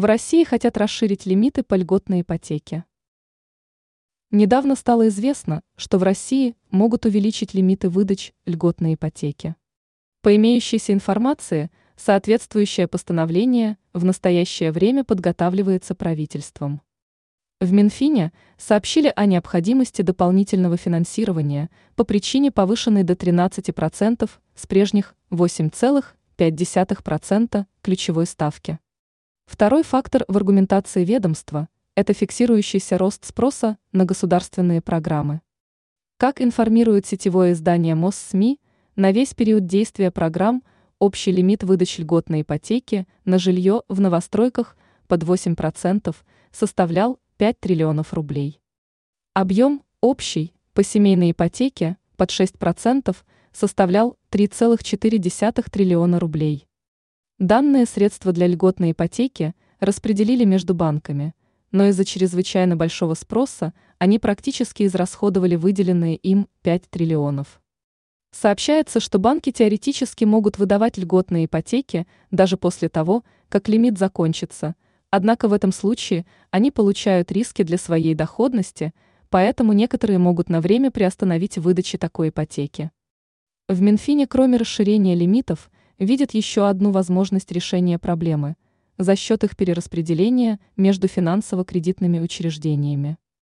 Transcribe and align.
В 0.00 0.06
России 0.06 0.44
хотят 0.44 0.78
расширить 0.78 1.26
лимиты 1.26 1.62
по 1.62 1.74
льготной 1.74 2.22
ипотеке. 2.22 2.86
Недавно 4.30 4.74
стало 4.74 5.08
известно, 5.08 5.60
что 5.76 5.98
в 5.98 6.02
России 6.02 6.56
могут 6.70 7.04
увеличить 7.04 7.52
лимиты 7.52 7.90
выдач 7.90 8.32
льготной 8.46 8.94
ипотеки. 8.94 9.56
По 10.22 10.34
имеющейся 10.34 10.94
информации, 10.94 11.70
соответствующее 11.96 12.88
постановление 12.88 13.76
в 13.92 14.06
настоящее 14.06 14.72
время 14.72 15.04
подготавливается 15.04 15.94
правительством. 15.94 16.80
В 17.60 17.70
Минфине 17.70 18.32
сообщили 18.56 19.12
о 19.14 19.26
необходимости 19.26 20.00
дополнительного 20.00 20.78
финансирования 20.78 21.68
по 21.94 22.04
причине 22.04 22.50
повышенной 22.50 23.02
до 23.02 23.12
13% 23.12 24.30
с 24.54 24.66
прежних 24.66 25.14
8,5% 25.30 27.66
ключевой 27.82 28.24
ставки. 28.24 28.78
Второй 29.50 29.82
фактор 29.82 30.24
в 30.28 30.36
аргументации 30.36 31.04
ведомства– 31.04 31.68
это 31.96 32.14
фиксирующийся 32.14 32.96
рост 32.96 33.24
спроса 33.24 33.78
на 33.90 34.04
государственные 34.04 34.80
программы. 34.80 35.40
Как 36.18 36.40
информирует 36.40 37.04
сетевое 37.04 37.52
издание 37.52 37.96
МОС-СМИ, 37.96 38.60
на 38.94 39.10
весь 39.10 39.34
период 39.34 39.66
действия 39.66 40.12
программ 40.12 40.62
общий 41.00 41.32
лимит 41.32 41.64
выдачи 41.64 42.00
льготной 42.00 42.42
ипотеки 42.42 43.08
на 43.24 43.40
жилье 43.40 43.82
в 43.88 44.00
новостройках 44.00 44.76
под 45.08 45.24
8% 45.24 46.14
составлял 46.52 47.18
5 47.38 47.58
триллионов 47.58 48.14
рублей. 48.14 48.60
Объем 49.34 49.82
общий 50.00 50.54
по 50.74 50.84
семейной 50.84 51.32
ипотеке 51.32 51.96
под 52.16 52.30
6% 52.30 53.16
составлял 53.52 54.16
3,4 54.30 55.70
триллиона 55.70 56.20
рублей. 56.20 56.68
Данные 57.40 57.86
средства 57.86 58.32
для 58.32 58.46
льготной 58.46 58.92
ипотеки 58.92 59.54
распределили 59.78 60.44
между 60.44 60.74
банками, 60.74 61.32
но 61.72 61.86
из-за 61.86 62.04
чрезвычайно 62.04 62.76
большого 62.76 63.14
спроса 63.14 63.72
они 63.96 64.18
практически 64.18 64.82
израсходовали 64.82 65.56
выделенные 65.56 66.16
им 66.16 66.48
5 66.60 66.90
триллионов. 66.90 67.62
Сообщается, 68.30 69.00
что 69.00 69.18
банки 69.18 69.52
теоретически 69.52 70.24
могут 70.24 70.58
выдавать 70.58 70.98
льготные 70.98 71.46
ипотеки 71.46 72.06
даже 72.30 72.58
после 72.58 72.90
того, 72.90 73.24
как 73.48 73.70
лимит 73.70 73.96
закончится, 73.96 74.74
однако 75.08 75.48
в 75.48 75.54
этом 75.54 75.72
случае 75.72 76.26
они 76.50 76.70
получают 76.70 77.32
риски 77.32 77.62
для 77.62 77.78
своей 77.78 78.14
доходности, 78.14 78.92
поэтому 79.30 79.72
некоторые 79.72 80.18
могут 80.18 80.50
на 80.50 80.60
время 80.60 80.90
приостановить 80.90 81.56
выдачи 81.56 81.96
такой 81.96 82.28
ипотеки. 82.28 82.90
В 83.66 83.80
Минфине, 83.80 84.26
кроме 84.26 84.58
расширения 84.58 85.14
лимитов, 85.14 85.70
видит 86.00 86.34
еще 86.34 86.66
одну 86.66 86.90
возможность 86.90 87.52
решения 87.52 87.98
проблемы 87.98 88.56
за 88.98 89.14
счет 89.14 89.44
их 89.44 89.56
перераспределения 89.56 90.58
между 90.76 91.06
финансово-кредитными 91.06 92.18
учреждениями. 92.18 93.16